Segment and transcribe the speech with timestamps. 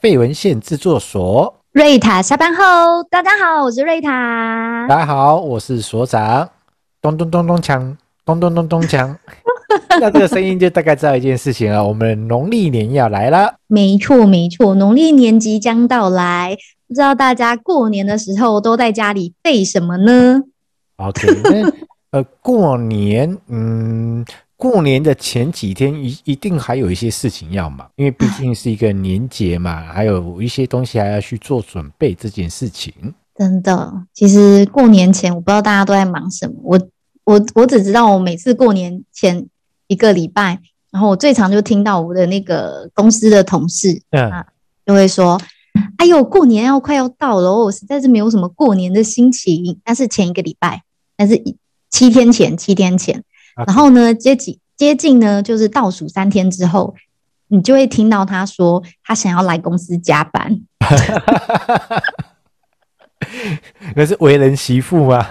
[0.00, 1.52] 废文献制作所。
[1.72, 4.86] 瑞塔下班后，大家好，我是瑞塔。
[4.88, 6.48] 大家好，我是所长。
[7.02, 9.16] 咚咚咚咚锵，咚咚咚咚锵。
[10.00, 13.56] 那这个声音就大概知道一件事情了，我们农历年要来了。
[13.66, 16.56] 没错，没错，农历年即将到来。
[16.86, 20.42] 不知道大家过年的时候都在家里备什么呢
[20.98, 21.72] ？OK，那
[22.12, 24.24] 呃，过年，嗯，
[24.58, 32.12] 过年的前几天一一定还有一些事情要忙，因为毕竟是一个年节嘛， 还有一些东西还要去做准备。
[32.12, 32.92] 这件事情
[33.36, 36.88] 真的，其实过年前我不知道大家都在忙什么，我
[37.24, 39.46] 我我只知道我每次过年前
[39.86, 44.46] 一个礼拜，然后我最常就听到我的那个公司的同事，嗯，啊，
[44.84, 45.40] 就会说。
[45.98, 49.78] 哎呦，过年要快要到了，我实在是没有什么过年的心情。
[49.84, 50.82] 那是前一个礼拜，
[51.16, 51.40] 但是
[51.88, 53.22] 七天前，七天前。
[53.66, 56.94] 然后呢，接近接近呢，就是倒数三天之后，
[57.48, 60.60] 你就会听到他说他想要来公司加班。
[63.94, 65.26] 那是为人媳妇吗？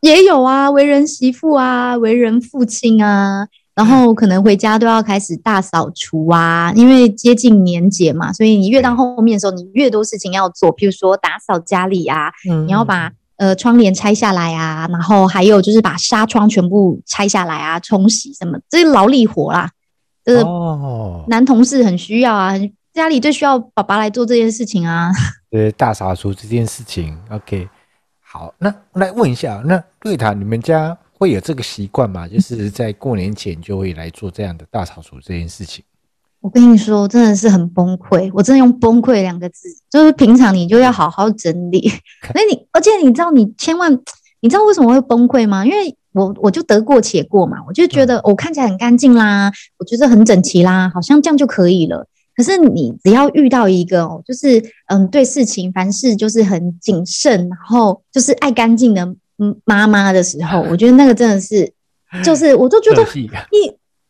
[0.00, 3.46] 也有啊，为人媳妇啊，为人父亲啊。
[3.74, 19.70] 然后可能回家都要开始大扫除啊，因为接近年节嘛，所以你越到后面的时候，你越多事情要做，譬如说打扫家里啊，嗯、你要把呃窗帘拆下来啊，然后还有就是把纱窗全部拆下来啊，冲洗什么，这是劳力活啦，
[20.24, 22.52] 这个男同事很需要啊，
[22.92, 25.10] 家里最需要爸爸来做这件事情啊。
[25.50, 27.68] 对，大扫除这件事情，OK，
[28.20, 30.96] 好，那来问一下，那瑞塔，你们家？
[31.22, 32.26] 会有这个习惯吗？
[32.26, 35.84] 就是在过年前就会来做这样的大扫除这件事情。
[36.42, 38.30] 我跟你说，真的是很崩溃。
[38.34, 41.90] 我真的用“崩溃”两个字，就是平常你就要好好整理。
[42.34, 43.90] 那你，而且你知道，你千万，
[44.40, 45.64] 你知道为什么会崩溃吗？
[45.64, 52.06] 因为我我就得过且过嘛，我就觉得我看起来很干净啦，我觉得很整齐啦，好像这样就可以了。
[52.36, 59.14] 可是你只要遇到一个哦，就是嗯，对事情凡事就是很谨慎，然后就是爱干净的。
[59.64, 61.72] 妈妈的时候，我觉得那个真的是，
[62.22, 63.66] 就是我就觉得你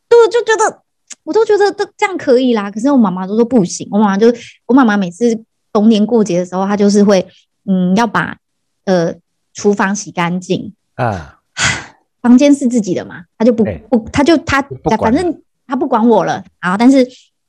[0.06, 0.81] 对，就觉得
[1.24, 2.70] 我都觉得这这样可以啦。
[2.70, 4.32] 可是我妈妈都说不行，我妈妈就
[4.66, 7.26] 我妈妈每次逢年过节的时候，她就是会
[7.66, 8.36] 嗯要把
[8.84, 9.14] 呃
[9.54, 11.38] 厨房洗干净啊，
[12.20, 14.62] 房间是自己的嘛，她就不不，她就她
[15.00, 16.44] 反正她不管我了。
[16.60, 17.06] 然后但是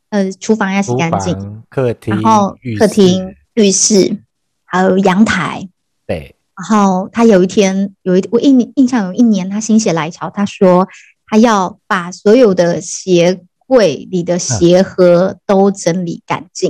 [0.10, 4.18] 呃厨房要洗干净，客厅，然后客厅、浴室
[4.66, 5.68] 还有阳台，
[6.06, 6.36] 对。
[6.56, 10.88] 然后他有一天有一我印印象有一年他心血来潮，他说
[11.26, 16.70] 他要把所有的鞋柜里的鞋盒都整理干净，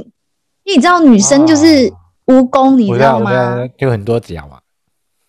[0.64, 1.92] 因为你知道女生就是
[2.26, 3.68] 蜈蚣，你知道吗？
[3.78, 4.62] 就很多脚啊，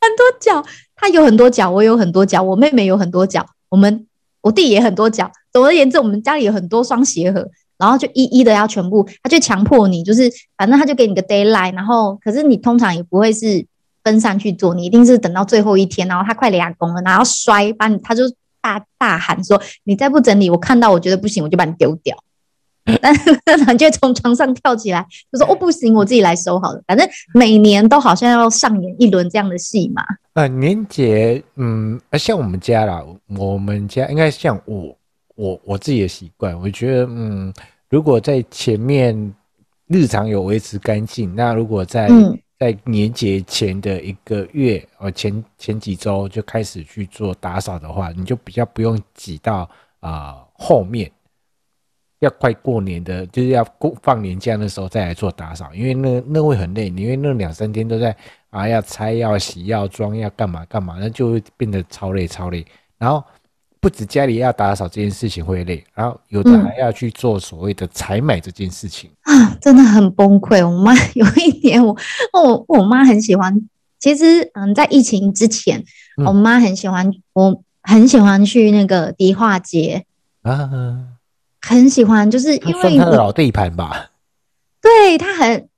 [0.01, 0.65] 很多脚，
[0.95, 4.07] 她有很多脚，我有很多脚，我妹妹有很多脚，我们
[4.43, 5.31] 我弟也很多脚。
[5.53, 7.49] 总而言之，我们家里有很多双鞋盒，
[7.79, 13.67] 然后就一一的要全部，他就强迫你，就是反正他就给你个 deadline，然后可是你通常也不会是。
[14.05, 18.25] 分散去做，你一定是等到最后一天，然后他快俩工了，然后摔，把你，他就
[18.65, 22.17] 大大喊说：“你再不整理，我看到我觉得不行，我就把你丢掉。”
[23.01, 30.03] 但是他就从床上跳起来，就说：“哦，不行，我自己来收好了。”反正每年都好像要上演一轮这样的戏嘛。
[30.33, 33.03] 呃，年节，嗯，像我们家啦，
[33.39, 34.97] 我们家应该像我，
[35.35, 37.53] 我我自己的习惯，我觉得，嗯，
[37.91, 39.35] 如果在前面
[39.89, 49.69] 日常有维持干净，那如果在，嗯在年节前的一个月，哦，前前几周就开始去做打扫的话，你就比较不用挤到
[50.01, 51.11] 啊、呃、后面，
[52.21, 58.17] 要快过年的，就是要过放年假的时候再来做打扫，因为那那会很累，因为那两三天都在
[58.51, 62.65] 啊要拆要洗要装要干嘛干嘛，那就会变得超累超累，
[62.99, 63.25] 然后。
[63.85, 70.67] 不止家里要打扫这件事情会累，然后有的还要去做所谓的采买这件事情、嗯、啊，真的很崩溃。
[70.67, 71.95] 我妈有一年我，
[72.33, 73.55] 我 我我妈很喜欢，
[74.01, 75.85] 其实嗯，在疫情之前，
[76.17, 80.07] 嗯、我妈很喜欢，我很喜欢去那个迪化街
[80.41, 80.71] 啊，
[81.61, 84.13] 很喜欢，就是因为老地盘吧。
[84.81, 85.69] 对，她很，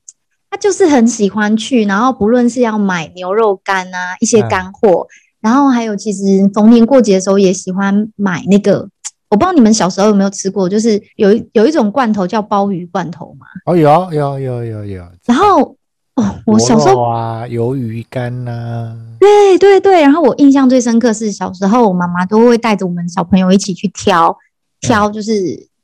[0.48, 5.08] 他就是很喜欢去，然后不论是要买牛肉干啊，一些干货。
[5.46, 8.88] 啊然后还有，其实逢年过节的时候也喜欢买那个，
[9.30, 13.46] 我不知道你们小时候有没有吃过，就是有有一种罐头叫鲍鱼罐头嘛。
[13.64, 15.04] 哦，有有有有有。
[15.24, 15.76] 然后
[16.16, 18.96] 哦，我小时候啊，鱿鱼干呐、啊。
[19.20, 24.36] 对对对，然后我印象最深刻是小时候，我妈妈都会带着我们小朋友一起去挑
[24.80, 25.32] 挑，就是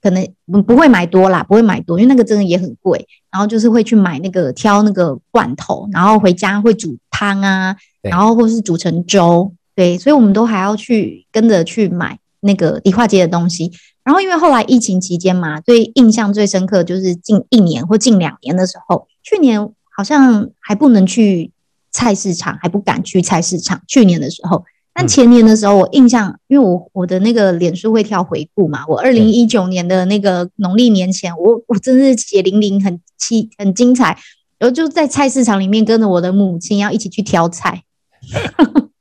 [0.03, 0.27] 可能
[0.67, 3.07] 不会买多啦，不会买多，因为那个真的也很贵。
[3.31, 7.77] 然后就是会去买那个挑那个罐头，然后回家会煮汤啊。
[8.03, 12.19] 然后或是煮成粥，对，所以我们都还要去跟着去买。
[12.45, 13.71] 那个迪化街的东西。
[14.03, 19.61] 然后因为后来疫情期间嘛，最印象最深刻就是近一年或近两年的时候，去年
[19.97, 21.53] 好像还不能去
[21.93, 23.81] 菜市场，还不敢去菜市场。
[23.87, 24.65] 去年的时候。
[24.93, 34.19] 但前年的时候，我印象，因为我我的那个脸书会跳回顾嘛，我二零一九年的那个农历年前，我我真的是血淋淋，很凄，很精彩，
[34.63, 37.83] 然后就在菜市场里面跟着我的母亲要一起去挑菜。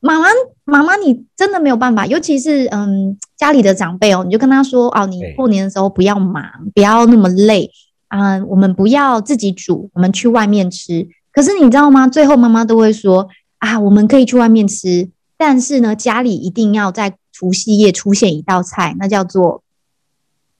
[0.00, 0.26] 妈妈，
[0.64, 6.44] 妈妈，你真的没有办法，尤其是嗯家里的长辈哦，你就跟他说哦，你过年的时候不要忙，
[6.74, 7.70] 不要那么累
[8.08, 11.06] 啊，我们不要自己煮，我们去外面吃。
[11.30, 12.08] 可是你知道吗？
[12.08, 13.28] 最后妈妈都会说。
[13.58, 19.64] 啊，我们可以去外面吃，但是呢，家里一定要在除夕夜出现一道菜，那叫做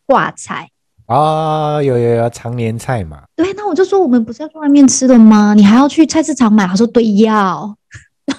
[0.04, 0.70] 挂菜
[1.08, 3.24] 啊，有有有常年菜嘛。
[3.34, 5.52] 对，那我就说，我们不是要去外面吃的吗？
[5.54, 6.66] 你还要去菜市场买？
[6.66, 7.76] 他说对，要。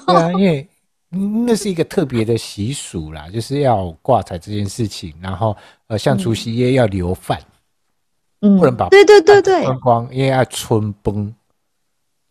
[0.05, 0.67] 对啊，因为
[1.45, 5.13] 那是一个特别的习俗啦，就是要挂彩这件事情。
[5.21, 5.55] 然后
[5.87, 7.39] 呃，像除夕夜要留饭，
[8.41, 11.33] 嗯，不能把对对对对光光，因为要春崩。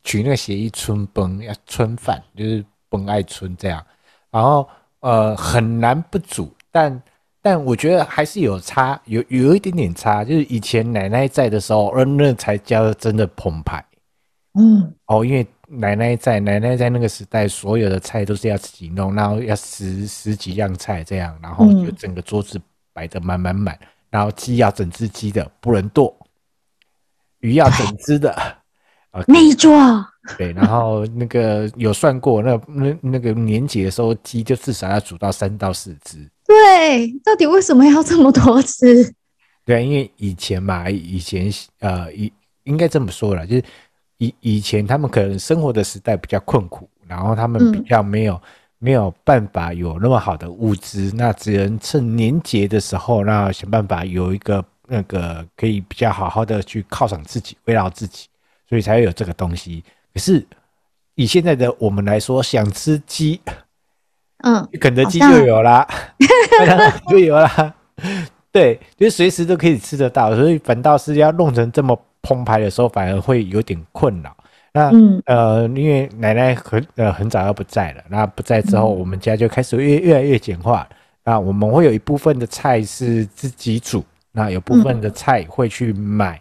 [0.05, 3.85] 取那个谐音“春崩”要春饭，就是崩爱春这样，
[4.31, 4.67] 然后
[5.01, 7.03] 呃很难不煮，但
[7.41, 13.85] 但我觉得还是有差，有有一点点差，就是以前奶奶在的时候，呃那才叫真的澎湃，
[14.55, 22.61] 嗯哦，因为奶奶在，奶奶在那个时代，所有的菜都是要自己弄，然后要十十几样菜这样，然后就整个桌子
[22.93, 23.79] 摆得满满满，
[24.11, 26.15] 然后鸡要整只鸡的，不能剁，
[27.41, 28.35] 鱼要整只的。
[29.27, 29.73] 那一桌
[30.37, 36.29] 对，然后那个有算过，那那那个年节的时候，鸡就至少要煮到三到四只。
[36.49, 39.15] 对，到底为什么要这么多次？
[39.65, 42.33] 对，因为以前嘛，以前呃，以
[42.65, 43.63] 应该这么说了，就是
[44.17, 48.41] 以以前他们可能生活的时代比较困苦，然后他们比较没有、嗯、
[48.79, 58.27] 没有办法有那么好的物资，那只能趁年节的时候，那想办法有一个那个可以比较好好的去犒赏自己，慰劳自己。
[58.69, 59.83] 所以才会有这个东西。
[60.13, 60.47] 可是
[61.15, 63.41] 以现在的我们来说，想吃鸡，
[64.45, 65.87] 嗯，肯德基就有啦，
[67.09, 67.75] 就有啦。
[68.53, 70.35] 对，就是随时都可以吃得到。
[70.35, 74.37] 所以反倒是要弄成这么澎湃的时候，反而会有点困扰。
[74.73, 80.89] 那、嗯、呃，因为奶奶很呃很早要不在了，那不在之后，我们家就开始越越来越简化。
[81.25, 86.41] 那我们会有一部分的菜是自己煮，那有部分的菜会去买。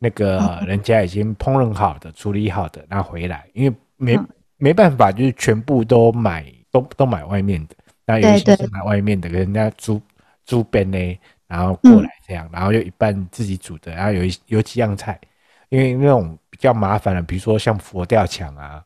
[0.00, 4.16] 那个人家已经烹饪好的、处理好的那回来，因为没
[4.56, 7.74] 没办法，就是全部都买，都都买外面的。
[8.06, 10.00] 那有些是买外面的，跟人家租
[10.46, 15.20] 租边呢，然后过来这样，然后又一半自己煮的，然后有一有几样菜，
[15.68, 18.82] 因为那种比较麻烦的，比如说像佛跳墙啊，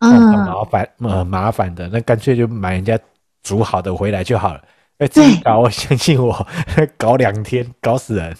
[0.00, 2.98] 嗯，麻烦呃麻烦的，那干脆就买人家
[3.42, 4.62] 煮好的回来就好了。
[4.98, 6.46] 哎自己搞，我相信我，
[6.96, 8.36] 搞两天搞死人。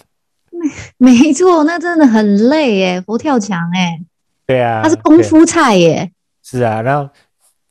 [0.97, 3.99] 没错，那真的很累耶，佛跳墙哎，
[4.45, 6.11] 对啊，它是功夫菜耶，
[6.43, 7.07] 是啊，然后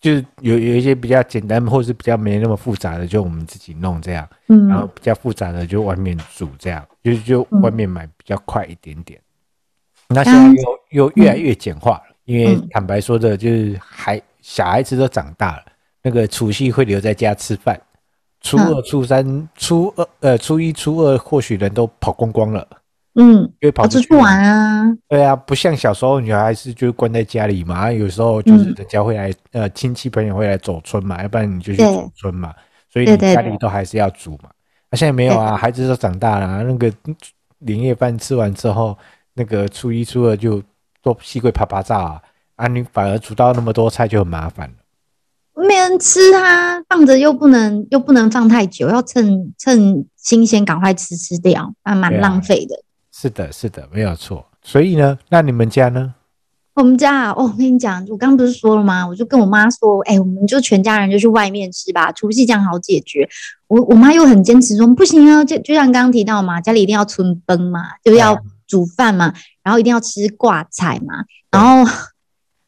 [0.00, 9.20] 就是有有一些比较简单或是比较没那么复杂的，就我们自己弄这样，嗯，然后比较复杂的就外面煮这样，就就外面买比较快一点点。
[10.08, 15.62] 嗯、那现在又又越来越简化了，嗯、因为坦白说的，就是孩小孩子都长大了，
[16.02, 17.80] 那个除夕会留在家吃饭。
[18.42, 22.68] 初二、初三、初二，呃，初一、初二，或许人都跑光光了。
[23.18, 24.84] 嗯，跑出去玩啊。
[25.08, 32.52] 对啊，不像小时候女孩子就关在家里嘛，有时候就是人家会来，嗯、呃，亲戚朋友会来走村嘛，要不然你就去走村嘛。
[32.88, 34.50] 所以你家里都还是要煮嘛。
[34.90, 36.92] 那、啊、现在没有啊，孩子都长大了、啊，那个
[37.58, 38.96] 年夜饭吃完之后，
[39.34, 40.62] 那个初一、初二就
[41.02, 42.22] 都西瓜啪啪炸啊，
[42.56, 44.74] 啊，你反而煮到那么多菜就很麻烦了。
[45.66, 52.85] 没人吃它，放着又不能又不能放太久，要趁趁新鲜赶快吃吃掉，啊蛮浪费的、啊。
[53.18, 54.44] 是的，是的，没有错。
[54.62, 56.14] 所以呢，那你们家呢？
[56.74, 59.08] 我们家啊，哦，我跟你讲，我刚刚不是说了吗？
[59.08, 63.26] 我就跟我妈说，哎、欸，我们就全家人就去外面吃吧，除夕这样好解决。
[63.68, 69.32] 我我妈又很坚持说，不行啊，就就像刚刚提到嘛，家里一定要春分嘛，就要煮饭嘛，
[69.62, 71.90] 然后一定要吃挂菜嘛，然后。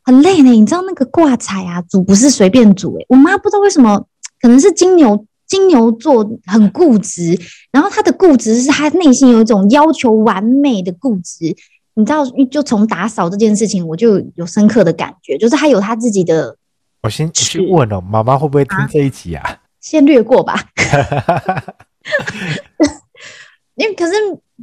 [0.05, 3.05] 很累呢，你知道那个挂菜啊，煮不是随便煮诶。
[3.11, 4.07] 我妈不知道为什么，
[4.41, 7.37] 可能是金牛金牛座很固执，
[7.73, 11.57] 然后他的固执是他内心有一种要求完美的固执。
[11.95, 16.57] 你知道，就从打扫这件事情，我就有深刻的感觉，就是他有他自己的。
[17.03, 19.49] 我先去问哦，妈妈会不会听这一集啊？
[19.49, 20.61] 啊先略过吧。
[23.77, 24.13] 因为可是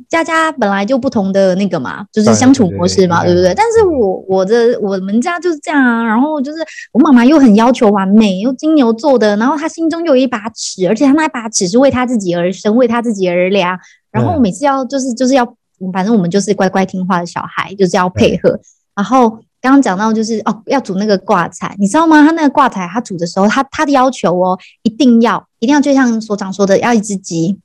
[0.09, 3.53] 家家本来就不同的那个嘛，就是相处模式嘛，对不对？
[3.55, 6.03] 但是我我的我们家就是这样啊。
[6.03, 6.59] 然后就是
[6.91, 13.79] 我妈妈又很要求完美，又金牛座的，然后她心中又有一把尺，而且她那把尺是为她自己而生，为她自己而量。
[14.11, 15.45] 然后每次要就是就是要，
[15.93, 18.59] 反正我们就是乖乖听话的小孩，就是要配合。
[18.95, 19.29] 然后
[19.61, 22.21] 刚刚讲到就是哦，要煮那个挂菜，你知道吗？
[22.23, 27.57] 他那个挂菜，他煮的时候，他他的要求哦，一定要一定要就像所长说的，要一只鸡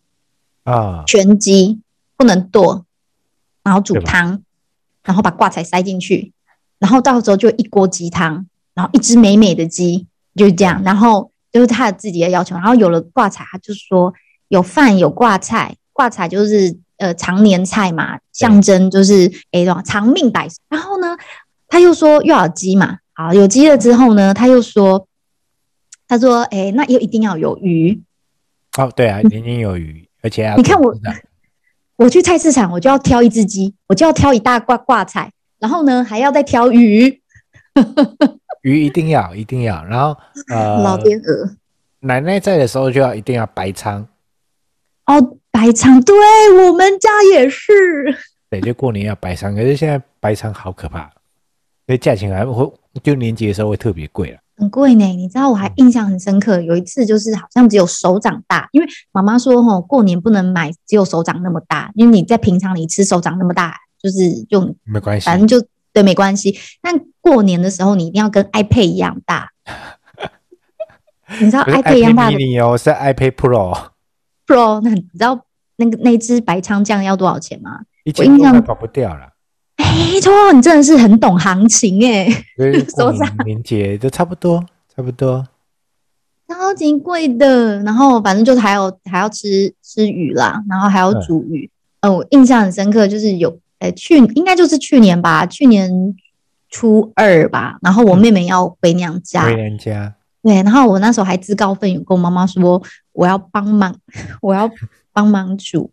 [0.62, 1.80] 啊，全鸡。
[2.20, 2.84] 不能剁，
[3.64, 4.42] 然后煮汤，
[5.04, 6.34] 然后把挂菜塞进去，
[6.78, 10.82] 然后到时候就一锅鸡汤，然后一只美美的鸡，就是这样。
[10.84, 12.54] 然后就是他自己的要求。
[12.56, 14.12] 然后有了挂菜，他就说
[14.48, 20.58] 有饭有挂菜，挂菜就是呃常年菜嘛，象征就是哎对长命百岁。
[20.68, 21.16] 然后呢，
[21.68, 25.08] 他又说又要有鸡嘛，好有鸡了之后呢，他又说
[26.06, 28.02] 他说哎那又一定要有鱼。
[28.76, 30.94] 哦，对啊，年年有鱼，而且要你看我。
[32.00, 37.20] 我去菜市场，我就要挑一只鸡，我就要挑一大挂挂菜，然后呢还要再挑鱼，
[38.64, 40.16] 鱼一定要一定要，然后
[40.48, 41.50] 呃，老天鹅，
[41.98, 44.06] 奶奶在的时候就要一定要白鯧，
[45.04, 46.16] 哦，白鯧，对
[46.64, 47.70] 我们家也是，
[48.48, 51.02] 对，就过年要白鯧，可是现在白鯧好可怕，
[51.86, 54.38] 所以价钱还会就年节的时候会特别贵了。
[54.60, 66.58] 很贵呢，你知道我还印象很深刻，有一次就是好像只有手掌大，因为妈妈说吼过年不能买只有手掌那么大，因为你在平常你吃手掌那么大就是就没关系，反正就对没关系。
[66.82, 69.48] 但过年的时候你一定要跟 iPad 一样大，
[71.40, 73.88] 你知道 iPad 一样大的你哦，是 iPad Pro
[74.46, 75.40] Pro，那你知道
[75.76, 77.80] 那个那支白枪酱要多少钱吗？
[78.18, 79.28] 我印象跑不掉了。
[79.96, 82.28] 没错，你真的是很懂行情哎。
[82.96, 85.46] 手掌年节都差不多，差不多，
[86.48, 87.82] 超级贵的。
[87.82, 91.70] 然后反正就是还有还要吃吃鱼啦，然后还要煮鱼。
[92.00, 96.14] 嗯，我印象很深刻，就是有呃去应该就是去年吧，去年
[96.70, 97.78] 初二吧。
[97.82, 100.14] 然后我妹妹要回娘家，回娘家。
[100.42, 102.82] 对，然后我那时候还自告奋勇跟我妈妈说，
[103.12, 103.94] 我要帮忙，
[104.40, 104.70] 我要
[105.12, 105.90] 帮忙煮。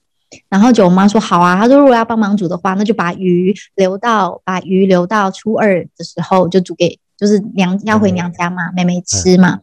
[0.49, 9.59] 然后就我妈说好啊，她说如果要帮忙煮的话，那就把鱼留到把鱼留到初二的时候就煮给就是娘要回娘家嘛，妹妹吃嘛。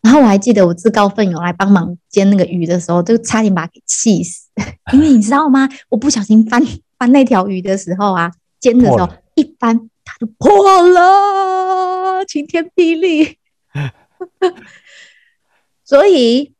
[0.00, 4.48] 然后我还记得我自告奋勇来帮忙煎那个鱼的时候，就差点把她给气死，
[4.92, 5.68] 因为你知道吗？
[5.88, 6.62] 我不小心翻
[6.98, 8.30] 翻那条鱼的时候啊，
[8.60, 13.36] 煎的时候一翻它就破了，晴天霹雳。
[15.84, 16.52] 所以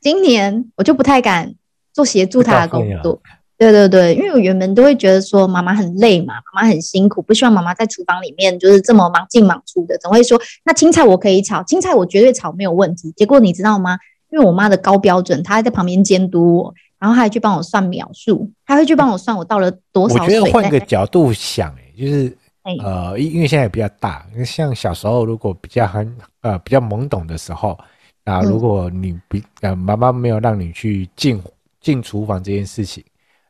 [0.00, 1.54] 今年我就不太敢。
[1.92, 3.20] 做协助他的工作，
[3.58, 13.12] 对对对，因为我原本都会觉得说妈妈很累嘛，妈妈很辛苦，不希望妈妈在厨房里面就是这么忙进忙出的，总会说那青菜我可以炒，青菜我绝对炒没有问题。
[13.16, 13.98] 结果你知道吗？
[14.30, 20.24] 因为我妈的高标准，她还在旁边监督我，然后她还去帮我算秒数，她会去帮我算我倒了多少水。
[20.24, 22.34] 我觉得换个角度想，哎，就是
[22.82, 27.76] 呃，因为现在也比较大，像小时候如果比较很呃比较懵懂的时候
[28.24, 31.38] 啊，如果你比呃妈妈没有让你去进。
[31.80, 33.04] 进厨房这件事情，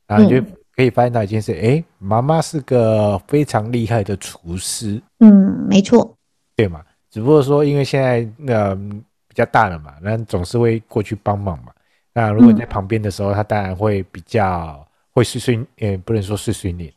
[0.06, 0.40] 然后你就
[0.76, 5.02] 可以发现到一件事，哎、嗯，妈妈是个非常厉害的厨师。
[5.18, 6.16] 嗯，没错，
[6.56, 6.82] 对嘛？
[7.10, 11.72] 只不过说，因为现在那、呃、比较大了嘛，那总是会过去帮忙嘛。
[12.12, 16.92] 那如果在旁边的时候，他当然会比较会碎碎，也不能说碎碎念，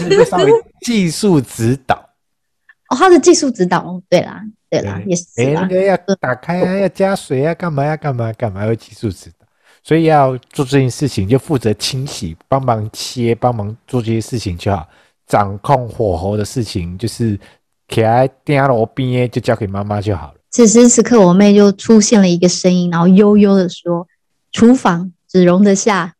[0.00, 0.50] 就是稍微
[0.80, 1.96] 技术指导。
[2.88, 5.24] 哦，他的技术指导，对啦，对啦，对也是。
[5.36, 9.37] 哎，那个要打开啊，要加水啊，干嘛要干嘛干嘛要技术指导。
[9.82, 14.86] 所以要做这件事情，就负责清洗、帮忙切、帮忙做这些事情就好。
[15.26, 17.38] 掌控火候的事情，就是
[17.86, 20.34] 给他电炉边就交给妈妈就好了。
[20.50, 24.08] 此时此刻，我妹就出现了一个声音，然后悠悠的说
[24.52, 26.14] ：“厨房只容得下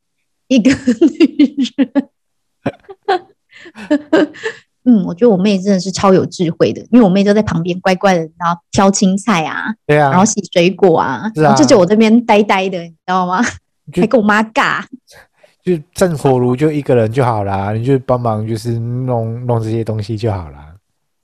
[0.48, 2.08] 一个女人。”
[4.90, 13.42] 嗯，我觉得我妹真的是超有智慧的，因为我妹就在旁边乖乖的，然后挑青菜啊，对啊，然后洗水果啊，是啊，就就我这边呆呆的，你知道吗？
[13.92, 14.82] 就还跟我妈尬，
[15.62, 20.74] 就正火炉就一个人就好啦，你就帮忙就是弄弄这些东西就好啦。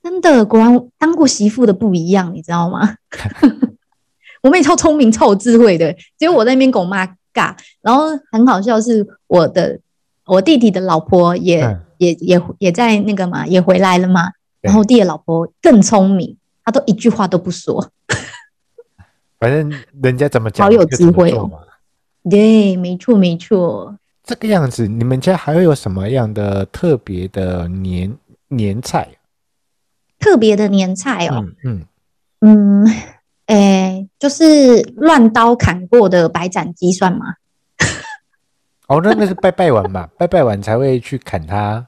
[0.03, 2.97] 真的，果然当过媳妇的不一样，你知道吗？
[4.43, 7.03] 我妹超聪明、超有智慧的，只有我在那边跟我妈
[7.33, 9.79] 尬，然后很好笑是我的
[10.27, 11.79] 我弟弟的老婆也。
[11.99, 14.31] 嗯也也也在那个嘛，也回来了嘛。
[14.61, 17.91] 然后弟的老婆更聪明，她都一句话都不说。
[19.39, 19.71] 反正
[20.01, 21.49] 人家怎么讲，好有智慧哦。
[22.29, 23.95] 对，没错没错。
[24.23, 29.07] 这个样子，你们家还会有什么样的特别的年年菜？
[30.17, 31.45] 特别的年菜哦。
[31.63, 31.85] 嗯
[32.41, 32.87] 嗯，
[33.45, 37.35] 哎、嗯，就是乱刀砍过的白斩鸡算吗？
[38.87, 41.85] 哦，那那是拜拜完嘛， 拜拜完才会去砍它。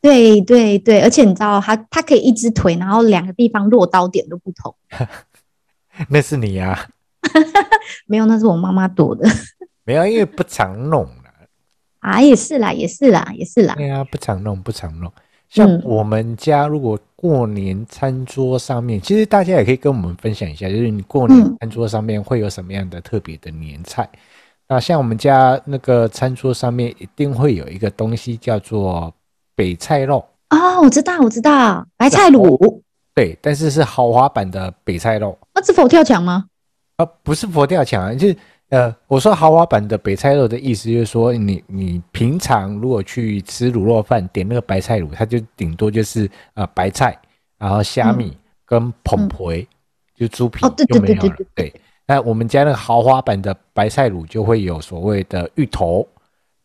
[0.00, 4.74] 对对对，而且你知道，它它可以一只腿，然后两个地方落刀点都不同。
[6.08, 6.88] 那是你呀、啊？
[8.06, 9.28] 没有，那是我妈妈剁的。
[9.84, 11.08] 没有，因为不常弄
[12.00, 13.74] 啊，也是啦，也是啦，也是啦。
[13.76, 15.12] 对啊，不常弄，不常弄。
[15.48, 24.08] 像我们家，如果过年餐桌上面，嗯、其实大家也可以跟我们分享一下，就是你过年餐桌上面会有什么样的特别的年菜。
[24.12, 24.18] 嗯、
[24.68, 29.12] 那像我们家那个餐桌上面一定会有一个东西叫做。
[29.54, 32.80] 北菜肉哦，我知道，我知道，白菜卤，
[33.14, 35.38] 对，但是是豪华版的北菜肉。
[35.54, 36.46] 那是佛跳墙吗？
[36.96, 38.36] 啊，不是佛跳墙，就是
[38.70, 47.16] 呃，我说豪华版的北菜肉的意思就是说你，你你平常如果去吃卤肉饭，点那个白菜卤，它就顶多就是呃白菜，
[47.58, 49.66] 然后虾米跟澎湃，嗯、
[50.16, 51.20] 就猪皮就没有了。
[51.20, 56.06] 对，对，对，对，对，那我们家那个豪华版的白菜卤就会有所谓的芋头。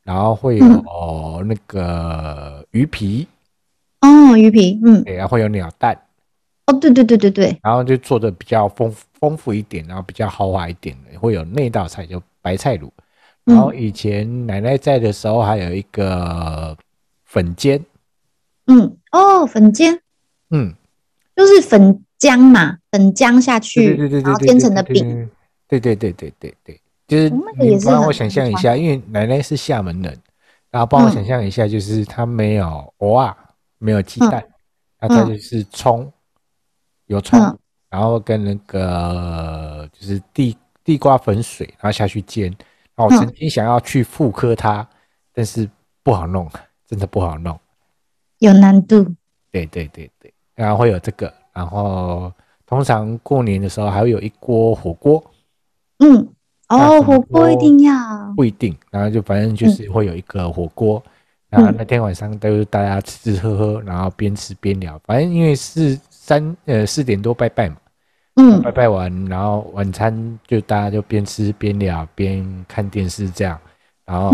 [0.04, 0.84] 然后会有、嗯。
[0.86, 3.28] 哦、那个鱼皮，
[4.00, 6.00] 哦，鱼皮，嗯，对，然后会有鸟蛋，
[6.68, 8.90] 哦，对对对对对，然后就做的比较丰
[9.20, 12.90] 丰富一点，然后比较豪华一点的，会有那道菜叫白菜卤。
[13.44, 16.78] 然后以前奶奶在的时候，还有一个
[17.26, 17.84] 粉煎，
[18.68, 20.00] 嗯，哦，粉煎，
[20.52, 20.74] 嗯，
[21.36, 25.30] 就是粉浆嘛，粉浆下去，对对对对，然后煎成的饼，
[25.68, 26.82] 对对对对对对。
[27.08, 30.18] 就是你帮我想象一下，因为奶奶是厦门人，
[30.70, 33.36] 然后帮我想象一下，就是她没有蚵仔，
[33.78, 34.44] 没有鸡蛋，
[35.00, 36.12] 那他就是葱，
[37.06, 37.40] 有葱，
[37.90, 42.54] 然后跟那个就是地地瓜粉水，然后下去煎。
[42.96, 44.86] 然后我曾经想要去复刻它，
[45.32, 45.70] 但是
[46.04, 46.50] 不好弄，
[46.88, 47.58] 真的不好弄，
[48.40, 49.06] 有难度。
[49.50, 52.34] 对对对对，然后会有这个，然后
[52.68, 55.24] 通常过年的时候还会有一锅火锅，
[56.00, 56.28] 嗯。
[56.70, 57.94] 哦，火锅一定要
[58.36, 61.02] 不一定，然后就反正就是会有一个火锅，
[61.50, 65.00] 然后那天晚上都是大家吃吃喝喝，然后边吃边聊。
[65.06, 67.78] 反正因为是三呃四点多拜拜嘛，
[68.36, 73.58] 嗯，拜拜完，然后晚餐就大家就边吃边聊边看电视这样，
[74.06, 74.30] 然后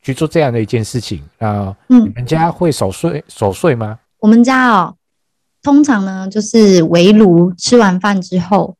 [0.00, 1.20] 去做这样的一件事情。
[1.38, 3.98] 啊，你们家会守岁守岁吗？
[4.20, 4.94] 我们家哦，
[5.62, 8.76] 通常呢就是围炉吃完饭之后。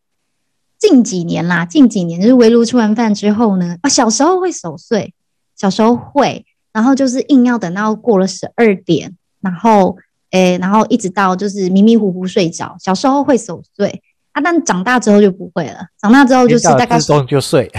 [0.78, 5.12] 近几年啦，近几年就是围炉吃完饭之后呢，啊，小时候会守岁，
[5.54, 9.94] 小时候会，然后就是硬要等到过了十二点，然后，
[10.30, 12.74] 诶、欸，然后一直到就是迷迷糊糊睡着。
[12.80, 15.86] 小时候会守岁啊，但长大之后就不会了。
[16.00, 17.68] 长大之后就是大概自动就睡，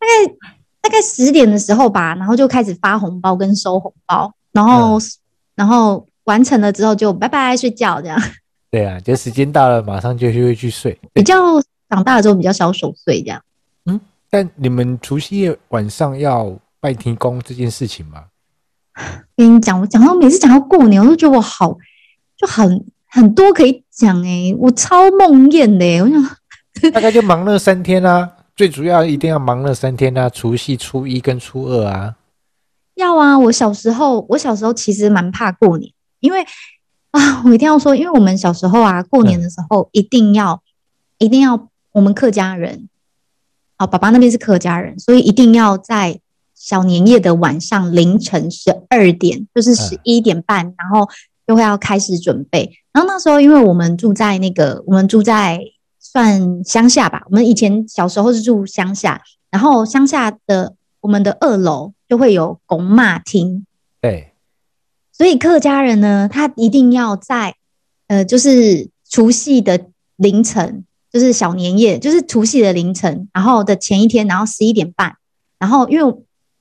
[0.00, 0.34] 大概
[0.80, 5.02] 大概十点的时候吧，然后就开始发红包跟收红包，然后、嗯、
[5.56, 8.16] 然后完成了之后就拜拜睡觉这样。
[8.70, 11.60] 对啊，就时间到了，马上就就会去睡，比较。
[11.90, 13.42] 长大了之后比较少守岁这样，
[13.86, 18.24] 嗯，但你们除夕夜晚上要拜天公这件事情吗？
[19.34, 21.74] 跟你讲，我讲到每次讲到过年，我都觉得我好
[22.36, 32.16] 就很很多可以讲哎，我超梦魇的哎，我想 大概就忙那三天啊，最主要一定要忙那三天啊，除夕、初一跟初二啊。
[32.96, 36.44] 要啊，我小时候，我小时候其实蛮怕过年，因为
[37.10, 41.68] 啊，我一定要说，因为我们小时候啊，过年的时候一定要、嗯、一定要。
[41.92, 42.88] 我们客家人，
[43.76, 46.20] 啊，爸爸那边是客家人，所以一定要在
[46.54, 51.08] 小年夜的晚上凌晨十二点，就是十一点半，嗯、然后
[51.44, 52.70] 就会要开始准备。
[52.92, 55.60] 然后那时候，因为我们住在那个，我们住在
[55.98, 63.66] 算乡下吧，我们以前小时候是住乡下，然后乡下的我们的二楼就会有拱马厅，
[64.00, 64.27] 对，
[65.18, 67.56] 所以客家人呢，他一定要在
[68.06, 70.84] 呃，就是除夕的凌晨。
[71.10, 75.16] 就是小年夜，就是除夕的凌晨，然后的前一天，然后十一点半，
[75.58, 76.14] 然后因为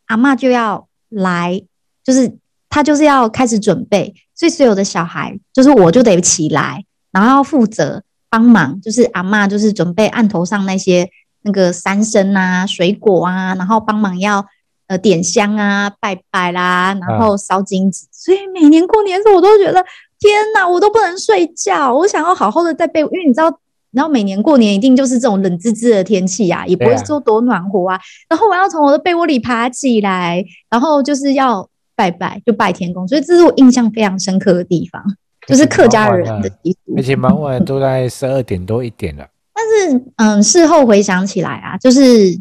[0.05, 1.61] 阿嬷就要来，
[2.01, 2.37] 就是
[2.69, 11.09] 他就是要开始准备，所以所有的小孩就是我就得起来，然后要负责帮忙，就是阿嬷就是准备案头上那些
[11.41, 14.45] 那个三牲啊、水果啊，然后帮忙要
[14.87, 19.83] 呃点香啊、拜拜啦，然后烧金纸，所以每年过年的时候我都觉得
[20.19, 23.59] 天哪，我都不能睡觉，我想要好好的在被，因为你知道。
[23.91, 27.99] 然后每年过年一定就是这种冷滋滋的天气呀，也不会说多暖和啊。
[28.29, 33.07] 然后我要从我的被窝里爬起来，然后就是要拜拜，就拜天公。
[33.07, 35.01] 所以这是我印象非常深刻的地方，
[35.47, 36.93] 就是客家人的习俗。
[36.97, 39.25] 而且蛮晚，都在十二点多一点了。
[39.55, 42.39] 但是，嗯，事后回想起来啊，就是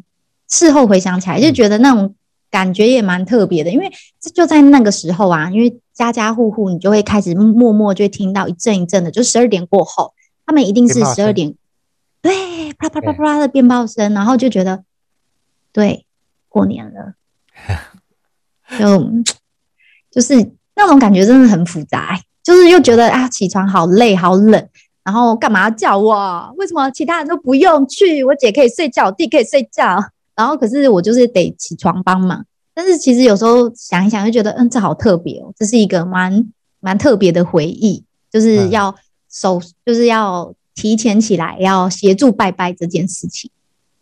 [0.51, 2.13] 事后回想起来就觉得那种
[2.51, 3.91] 感觉也蛮特别的，因为
[4.35, 10.13] 就在那个时候啊，因为家家户户你就会开始默默就会听到一阵一阵的，就十二点过后。
[10.49, 11.57] 他们一定是十二点，
[12.23, 14.85] 对，啪啪啪啪的鞭炮声，然后就觉得，
[15.73, 16.07] 对，
[16.49, 17.15] 过年了，
[18.79, 19.11] 就
[20.09, 24.69] 就是那种感觉真的很复杂，就是又觉得啊起床好累好冷，
[25.03, 26.55] 然后干嘛要叫我？
[26.59, 28.23] 为什么其他人都不用去？
[28.23, 29.99] 我姐可以睡觉，我弟可以睡觉，
[30.37, 32.45] 然后可是我就是得起床帮忙。
[32.75, 36.47] 但是其实有时候想一想，就觉得嗯，这好特别哦，这是一个蛮
[36.81, 38.95] 蛮特别的回忆，就是要
[39.31, 43.51] 手，嗯、就是要提前起来，要协助拜拜这件事情。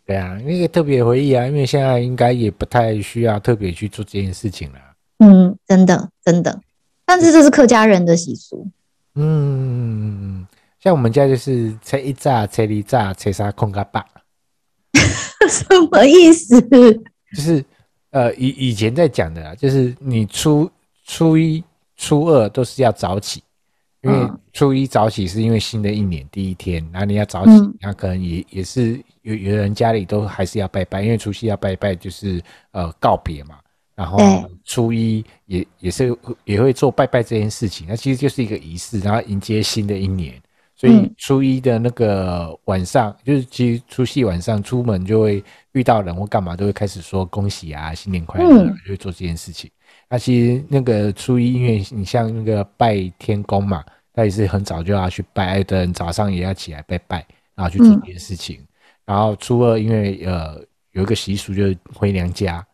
[0.05, 4.79] 对啊，那个特别回忆啊，因为现在应该也不太需要特别去做这件事情了。
[5.19, 6.59] 嗯，真的真的，
[7.05, 8.67] 但是这是客家人的习俗。
[9.15, 10.45] 嗯，
[10.81, 14.05] 像我们家就是初一早、初二早、初三空个八。
[15.47, 16.61] 什么意思？
[17.35, 17.63] 就是
[18.11, 20.69] 呃，以以前在讲的啦，就是你初
[21.05, 21.63] 初一、
[21.97, 23.41] 初二都是要早起。
[24.01, 33.57] 因为初一早起是因为新的一年第一天，然后你要早起，那、嗯、可能也也是有有人家里都还是要拜拜，因为除夕要拜拜就是呃告别嘛，
[33.95, 34.19] 然后
[34.63, 40.39] 初一也也是也会做拜拜这件事情，那其实就是一个仪式，然后迎接新的一年，
[40.75, 49.71] 所以初一的那个晚上，嗯、就是其实除夕晚上出门就会遇到人或干嘛，都会开始说恭喜啊，新年快乐，嗯、就会做这件事情。
[50.09, 53.83] 那其实那个初一，因为你像那个拜天公嘛。
[54.17, 57.17] 他也是很早就要去拜，的人早上也要起来拜拜，
[57.53, 58.55] 然后去做这件事情。
[58.61, 58.67] 嗯、
[59.07, 60.57] 然后初二，因为呃
[60.93, 62.65] 有一个习俗，就是回娘家。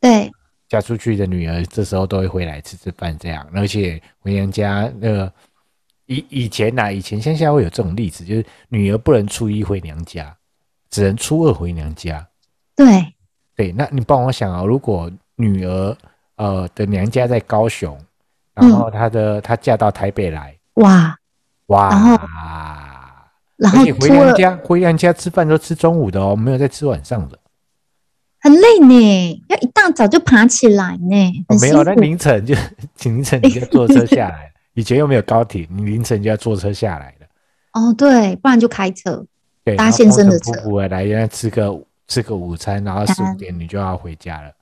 [0.00, 0.30] 对，
[0.68, 3.44] 嫁出去的女儿这时候都会回来吃吃饭，这样。
[3.52, 5.32] 而且回娘家，那个
[6.06, 10.36] 以以前呐、啊，以前乡下会有这种例子，就是女儿不能初一回娘家，
[10.90, 12.26] 只能初二回娘家。
[12.76, 13.14] 对，
[13.56, 15.96] 对，那你帮我想啊，如果女儿
[16.36, 17.98] 呃的娘家在高雄，
[18.54, 20.54] 然后她的她、嗯、嫁到台北来。
[20.74, 21.16] 哇
[21.66, 21.88] 哇！
[21.88, 22.18] 然后
[23.56, 27.38] 然后回娘家回娘家吃饭都吃中午的哦，没有在吃晚上的，
[28.40, 31.44] 很累呢，要一大早就爬起来呢。
[31.48, 32.54] 哦、没有，那凌晨就
[33.04, 34.52] 凌晨你就坐车下来。
[34.74, 37.26] 以前又没有高铁，你凌晨就要坐车下来了。
[37.72, 39.24] 哦，对，不然就开车，
[39.64, 40.52] 对，搭先生的车
[40.88, 44.52] 来，原来吃个吃个午餐，然后四五点你就要回家了。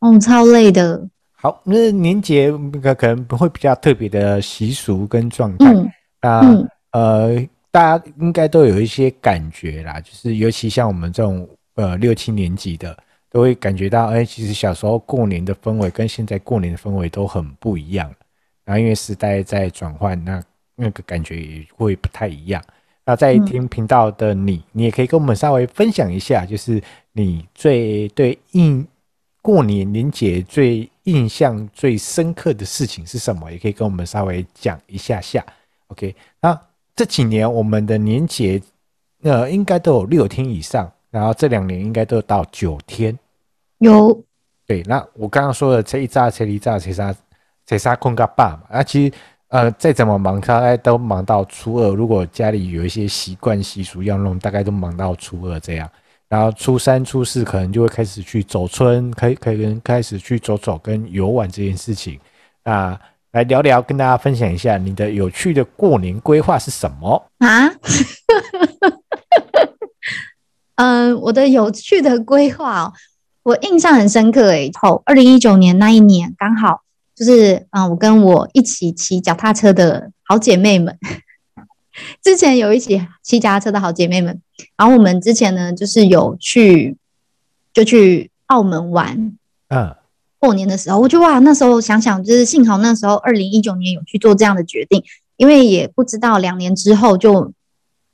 [0.00, 1.00] 哦，超累的。
[1.32, 12.96] 好，那年节可可能会比较特别的习俗跟状态，嗯、那、嗯、呃，大家应该都有一些感觉啦，就是尤其像我们这种呃六七年级的，
[13.30, 18.10] 都会感觉到，哎、欸，其实小时候过年的氛围跟现在过年的氛围都很不一样。
[18.64, 20.42] 然后因为时代在转换，那
[20.76, 22.62] 那个感觉也会不太一样。
[23.04, 28.86] 那在听频道的你，嗯、你也可以跟我们稍微分享一下，就是你最对应
[29.42, 30.90] 过年年节最。
[31.04, 33.50] 印象最深刻的事情是什么？
[33.50, 35.44] 也可以跟我们稍微讲一下下。
[35.88, 36.56] OK，那
[36.94, 38.62] 这几年我们的年节，
[39.22, 43.18] 呃，应该都有六天以上，然后这两年应该都有到九天。
[43.78, 44.22] 有。
[44.66, 47.16] 对，那我刚刚说的这一早、初二早、初三、
[47.78, 48.62] 初三困甲饱嘛。
[48.72, 49.12] 那其实
[49.48, 51.94] 呃，再怎么忙，大概都忙到初二。
[51.94, 55.90] 如果家里有一些习惯习俗要弄，大概都忙到初二这样。
[56.28, 62.20] 然后初三、初四可能就会开始去走村，可以可以跟开始去走走跟游玩这件事情。
[62.62, 62.96] 啊，
[63.32, 67.68] 来聊聊，跟大家分享一下你的有趣的过年规划是什么啊？
[70.76, 72.92] 嗯、 我的有趣的规划，
[73.42, 74.70] 我印象很深刻诶。
[74.80, 76.82] 后二零一九年那一年，刚好
[77.20, 80.96] 就是嗯、呃，我跟我一起骑脚踏车的好姐妹们。
[82.22, 84.40] 之前有一起骑脚踏车的好姐妹们，
[84.74, 86.96] 然后我们之前呢，就是有去
[87.74, 89.36] 就去澳门玩，
[89.68, 89.94] 嗯，
[90.38, 95.04] 过年的时候，我就哇，那时候想想，就是幸好那时候二零一九年有去做这样的决定，
[95.36, 97.52] 因为也不知道两年之后就，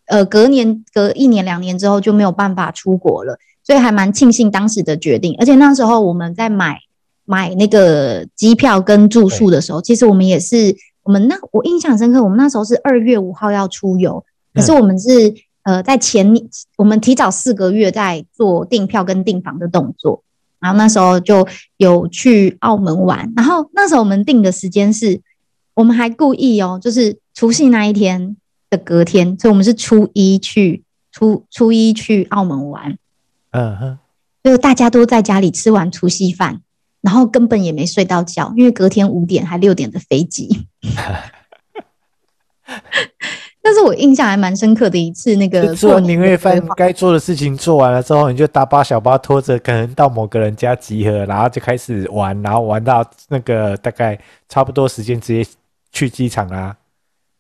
[0.07, 5.37] 呃，隔年隔一年两年之后就没有办法出国了，所以还蛮庆幸当时的决定。
[5.39, 6.81] 而且那时候我们在买
[7.27, 10.75] 买那个机票跟住宿的时候，其实我们也是。
[11.07, 16.35] 我们那我印象深刻，我们那时候是二月五号要出游，可是我们是呃在前，
[16.77, 20.25] 我们提早四个月在做订票跟订房的动作，
[20.59, 25.21] 然后那时候就有去澳门玩，然后那时候我们定的时间是，
[25.75, 28.37] 我们还故意哦，就是除夕那一天
[28.69, 32.99] 的隔天，所以我们是初一去初初一去澳门玩，
[33.53, 33.99] 嗯哼，
[34.43, 36.63] 就大家都在家里吃完除夕饭。
[37.07, 40.67] 然后根本也没睡到觉，因为隔天五点还六点的飞机。
[43.63, 55.49] 但是我印象还蛮深刻的一次，那个做年夜饭该做的事情做完了之后，你就大包小包拖着，可能到某个人家集合，然后就开始玩，然后玩到那个大概差不多时间，直接
[55.93, 56.77] 去机场啊。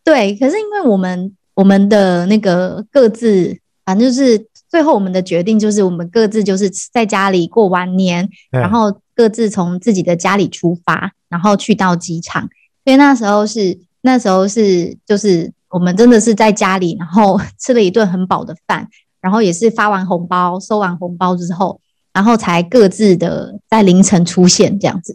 [0.04, 12.42] 对，可是因为我们我们的那个各自，反正就是最后我们的决定就是，我们各自就是在家里过完年，然后各自从自己的家里出发，然后去到机场。
[12.84, 18.88] 所以那时候是那时候是就是我们真的是在家里，然后吃了一顿很饱的饭，
[19.20, 21.80] 然后也是发完红包、收完红包之后，
[22.12, 25.14] 然后才各自的在凌晨出现这样子。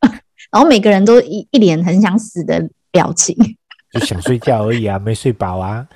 [0.50, 3.36] 然后每个人都一一脸很想死的表情，
[3.92, 5.86] 就想睡觉而已啊，没睡饱啊。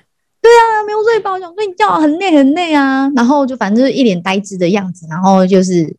[0.85, 3.09] 没有睡饱，想睡觉，很累很累啊。
[3.17, 5.97] 然后就反正就是一脸呆滞的样子，然后就是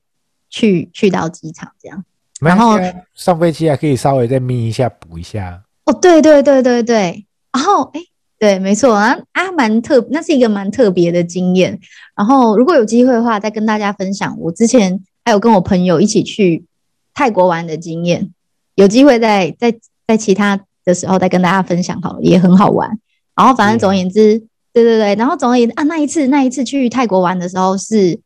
[0.50, 2.04] 去去到机场这样。
[2.42, 2.78] 然后
[3.14, 5.62] 上飞机还可以稍微再眯一下补一下。
[5.86, 7.26] 哦，对对对对对。
[7.54, 8.02] 然后哎，
[8.38, 11.80] 对，没错啊啊，蛮特，那是一个蛮特别的经验。
[12.16, 16.66] 然后如果有机会的话，再跟大家分享我之前还有跟我朋友一起去
[17.14, 18.30] 泰国玩的经验。
[18.76, 19.74] 有机会在在
[20.06, 23.00] 在其他的时候再跟大家分享好了，也很好玩。
[23.34, 24.44] 然后反正总而言之，
[24.76, 28.20] 对对对，然后总而言之啊，那一次那一次去泰国玩的时候是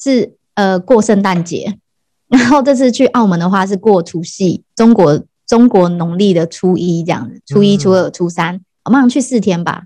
[0.00, 1.78] 是呃过圣诞节，
[2.28, 9.84] 然后这次去澳门的话是过除夕，中国中国农历的初一这样子，初一、初二、初三，我们好像去四天吧，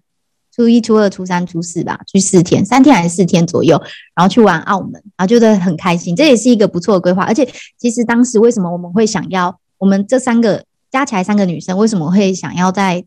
[0.55, 3.83] 初一、初二、初三、初四吧，去四天，三天还是四天左右，
[4.15, 7.25] 然后去玩澳门，然后觉得很开心，这也是一个不错的规划。
[7.25, 9.59] 而且其实当时为什么我们会想要？
[9.79, 13.05] 我们这三个加起来三个女生，为什么会想要在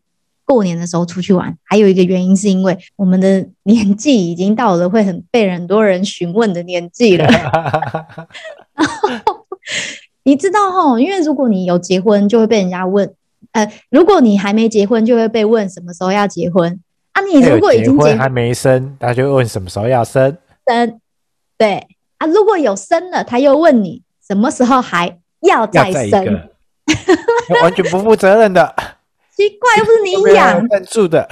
[0.52, 1.56] 过年的时候出去玩？
[1.64, 7.24] 还有一个原因是因为我们的年纪已经到了会很被很多人询问的年纪了。
[7.24, 7.50] 然
[9.24, 9.46] 后
[10.24, 13.08] 你知道哈，因为如果你有结婚，就会被人家问；
[13.52, 16.78] 呃，如果你还没结婚，就会被问什么时候要结婚
[17.12, 17.22] 啊？
[17.22, 20.36] 你如果已经结婚还没生，他就会问什么时候要生。
[20.66, 21.00] 生
[21.56, 21.86] 对
[22.18, 26.48] 啊，如果有生了，他又问你什么时候还要再生。
[27.62, 28.74] 完全不负责任的，
[29.48, 31.28] 奇怪，又不是你养赞助的，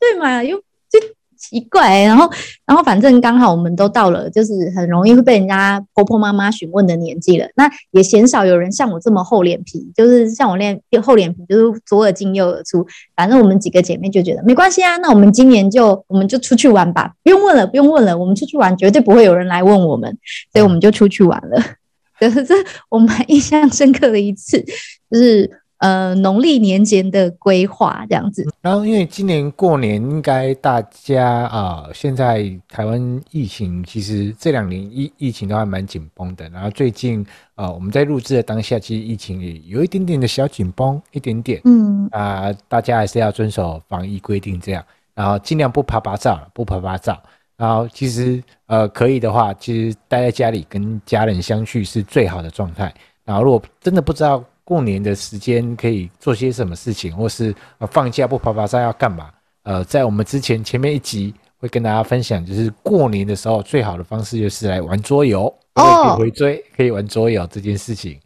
[0.00, 0.42] 对嘛？
[0.42, 0.98] 又就
[1.36, 2.28] 奇怪、欸，然后，
[2.66, 7.46] 然后反正刚好我们都到了，就是很容易会被人家婆婆妈妈询问的年纪了。
[7.54, 12.84] 那也鲜少有人像我这么厚脸皮，就是像我练厚脸皮，就是左耳进右耳出。
[13.14, 20.18] 反正我们几个姐妹就觉得没关系啊，那我们今年就我们就出去玩吧，不用问了，不用问了，我们出去玩绝对不会有人来问我们，
[20.52, 21.62] 所以我们就出去玩了。
[22.18, 22.52] 可是
[22.88, 24.60] 我蛮印象深刻的一次，
[25.08, 28.46] 就是呃农历年前的规划这样子。
[28.60, 36.48] 然后因为今年过年，应该大家啊、呃，现在台湾疫情其实这两年疫疫情都还蛮紧绷的。
[36.50, 41.60] 然后最近呃我们在录制的当下，其实疫情也有一点点的小紧绷，一点点。
[41.64, 47.12] 嗯啊、呃，大家还是要遵守防疫规定，这样，然后尽量不趴趴走，不趴趴走。
[47.56, 52.94] 然后其实呃可以的话，其实待在家里跟家人相聚是最好的状态。
[53.24, 59.32] 然后如果真的不知道过年的时间可以做些什么事情，或是呃放假不爬爬山要干嘛？
[59.62, 68.20] 呃，在我们之前前面一集会跟大家分享，就是过年的时候最好的方式就是来玩桌游，可以回追，可以玩桌游这件事情。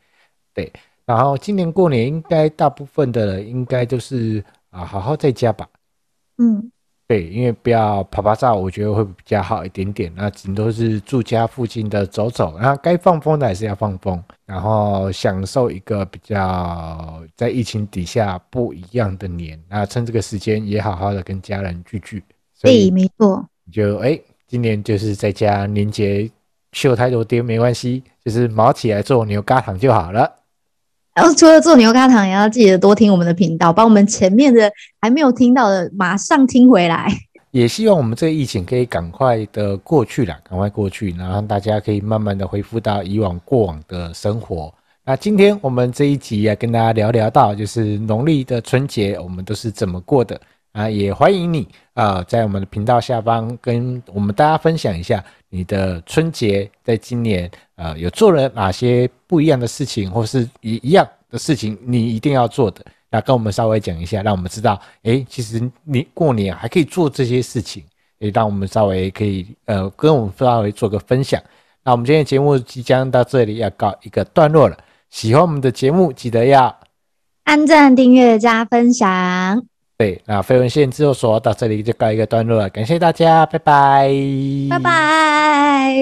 [0.53, 0.73] 对，
[1.07, 5.65] 然后今年过年应该大部分的人应该都是啊好好在家吧。
[6.39, 6.72] 嗯。
[7.13, 10.11] 对，因为不要趴趴走，我觉得会比较好一点点。
[10.17, 19.63] 那顶多是住家附近的走走，然后该放风的还是要放风，然后享受一个比较在疫情底下不一样的年。
[19.69, 22.25] 那趁这个时间也好好的跟家人聚聚。
[22.55, 23.47] 所以没错。
[23.71, 26.31] 就哎，今年就是在家年节
[26.73, 30.33] 秀太多爹没关系，就是卯起来做牛轧糖就好了。
[31.15, 37.13] 然后除了做牛轧糖，也要记得多听我们的频道，把我们前面的还没有听到的马上听回来。
[37.53, 44.73] 也希望我们这个疫情可以赶快的过去了，赶快过去，然后大家可以慢慢的恢复到以往过往的生活。
[45.05, 50.41] 那今天我们这一集啊，跟大家聊聊到就是农历的春节，我们都是怎么过的
[50.73, 50.89] 啊？
[50.89, 57.51] 也欢迎你啊，在我们的频道下方跟我们大家分享一下你的春节在今年。
[57.83, 67.83] 呃，有做了哪些不一样的事情，或是一一样的事情，你一定要做的，那跟我们稍微讲一下，让我们知道，诶，其实你过年还可以做这些事情，
[68.19, 71.43] 也让我们稍微可以呃，跟我们稍微做个分享。
[71.83, 74.79] 那我们今天节目即将到这里要告一个段落了，
[75.11, 76.79] 喜欢我们的节目，记得要
[77.45, 79.61] 按赞、订阅、加分享。
[79.99, 84.09] 对，那飞文线制作所到这里就告一个段落了，感谢大家，拜拜，
[84.71, 85.93] 拜拜。